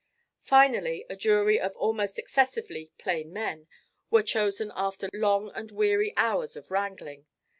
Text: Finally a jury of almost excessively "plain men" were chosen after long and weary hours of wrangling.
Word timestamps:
Finally 0.41 1.05
a 1.11 1.15
jury 1.15 1.59
of 1.59 1.77
almost 1.77 2.17
excessively 2.17 2.89
"plain 2.97 3.31
men" 3.31 3.67
were 4.09 4.23
chosen 4.23 4.71
after 4.73 5.07
long 5.13 5.51
and 5.53 5.71
weary 5.71 6.11
hours 6.17 6.55
of 6.57 6.71
wrangling. 6.71 7.27